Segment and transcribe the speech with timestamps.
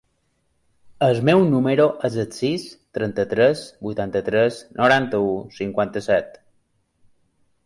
[1.07, 2.65] El meu número es el sis,
[2.99, 5.29] trenta-tres, vuitanta-tres, noranta-u,
[5.61, 6.43] cinquanta-set.